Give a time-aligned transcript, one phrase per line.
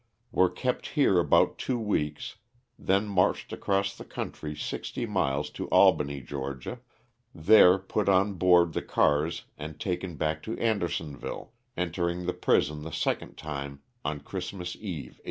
[0.31, 2.37] Were kept here about two weeks
[2.79, 6.77] then marched across the country sixty miles to Albany, Ga.,
[7.35, 12.89] there put on board the cars and taken back to Andersonville, entering the prison the
[12.89, 15.19] second time on Christmas eve, 1864.